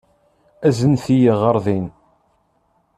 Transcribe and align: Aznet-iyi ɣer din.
Aznet-iyi 0.67 1.31
ɣer 1.41 1.57
din. 1.65 1.87